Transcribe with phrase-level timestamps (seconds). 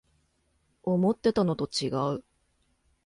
[0.81, 2.23] 思ってたのとちがう